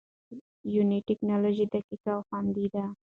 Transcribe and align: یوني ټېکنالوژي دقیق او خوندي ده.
یوني 0.73 0.99
ټېکنالوژي 1.07 1.65
دقیق 1.73 2.03
او 2.13 2.19
خوندي 2.27 2.67
ده. 2.73 2.83